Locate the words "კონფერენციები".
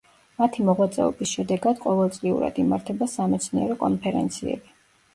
3.87-4.79